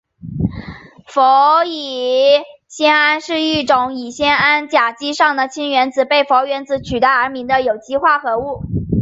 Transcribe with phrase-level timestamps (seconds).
[1.05, 8.61] 氟乙酰胺是一种乙酰胺甲基上的氢原子被氟原子取代而成的有机化合物。